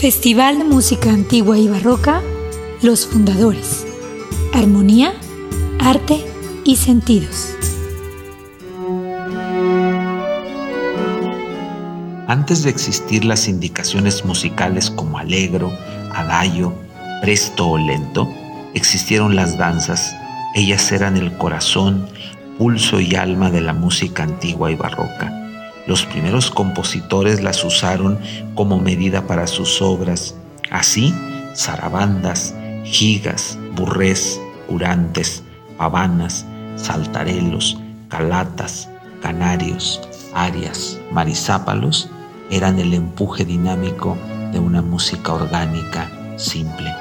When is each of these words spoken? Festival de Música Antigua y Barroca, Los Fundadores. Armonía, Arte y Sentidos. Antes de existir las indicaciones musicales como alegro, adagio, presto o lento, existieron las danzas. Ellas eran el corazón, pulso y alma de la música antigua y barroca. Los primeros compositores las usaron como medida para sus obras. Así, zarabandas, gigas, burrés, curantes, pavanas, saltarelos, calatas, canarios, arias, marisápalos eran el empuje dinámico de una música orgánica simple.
Festival 0.00 0.56
de 0.56 0.64
Música 0.64 1.10
Antigua 1.10 1.58
y 1.58 1.68
Barroca, 1.68 2.22
Los 2.80 3.06
Fundadores. 3.06 3.86
Armonía, 4.54 5.12
Arte 5.78 6.24
y 6.64 6.76
Sentidos. 6.76 7.54
Antes 12.28 12.62
de 12.62 12.70
existir 12.70 13.26
las 13.26 13.46
indicaciones 13.46 14.24
musicales 14.24 14.88
como 14.88 15.18
alegro, 15.18 15.70
adagio, 16.14 16.72
presto 17.20 17.68
o 17.68 17.76
lento, 17.76 18.26
existieron 18.72 19.36
las 19.36 19.58
danzas. 19.58 20.16
Ellas 20.54 20.90
eran 20.92 21.18
el 21.18 21.36
corazón, 21.36 22.08
pulso 22.56 23.00
y 23.00 23.16
alma 23.16 23.50
de 23.50 23.60
la 23.60 23.74
música 23.74 24.22
antigua 24.22 24.70
y 24.70 24.76
barroca. 24.76 25.39
Los 25.90 26.06
primeros 26.06 26.52
compositores 26.52 27.42
las 27.42 27.64
usaron 27.64 28.16
como 28.54 28.78
medida 28.78 29.26
para 29.26 29.48
sus 29.48 29.82
obras. 29.82 30.36
Así, 30.70 31.12
zarabandas, 31.56 32.54
gigas, 32.84 33.58
burrés, 33.74 34.40
curantes, 34.68 35.42
pavanas, 35.76 36.46
saltarelos, 36.76 37.76
calatas, 38.06 38.88
canarios, 39.20 40.00
arias, 40.32 40.96
marisápalos 41.10 42.08
eran 42.52 42.78
el 42.78 42.94
empuje 42.94 43.44
dinámico 43.44 44.16
de 44.52 44.60
una 44.60 44.82
música 44.82 45.32
orgánica 45.32 46.08
simple. 46.36 46.94